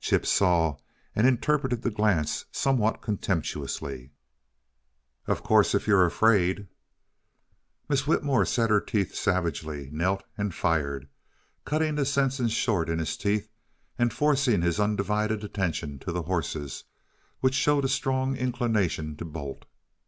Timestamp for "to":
16.00-16.10, 19.18-19.24